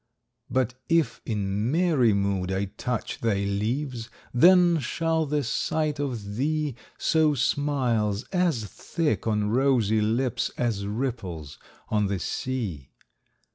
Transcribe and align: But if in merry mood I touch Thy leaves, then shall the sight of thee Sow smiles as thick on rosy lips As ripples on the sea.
But 0.49 0.73
if 0.89 1.21
in 1.27 1.69
merry 1.71 2.11
mood 2.11 2.51
I 2.51 2.65
touch 2.75 3.19
Thy 3.19 3.43
leaves, 3.43 4.09
then 4.33 4.79
shall 4.79 5.27
the 5.27 5.43
sight 5.43 5.99
of 5.99 6.37
thee 6.37 6.75
Sow 6.97 7.35
smiles 7.35 8.23
as 8.33 8.63
thick 8.65 9.27
on 9.27 9.51
rosy 9.51 10.01
lips 10.01 10.49
As 10.57 10.87
ripples 10.87 11.59
on 11.89 12.07
the 12.07 12.17
sea. 12.17 12.89